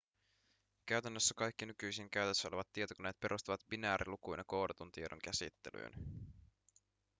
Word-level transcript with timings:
käytännössä 0.85 1.33
kaikki 1.37 1.65
nykyisin 1.65 2.09
käytössä 2.09 2.47
olevat 2.47 2.67
tietokoneet 2.73 3.19
perustuvat 3.19 3.61
binäärilukuina 3.69 4.43
koodatun 4.43 4.91
tiedon 4.91 5.19
käsittelyyn 5.23 5.93